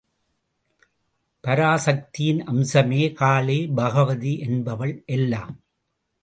[1.43, 5.53] பராசக்தியின் அம்சமே காளி, பகவதி என்பவள் எல்லாம்.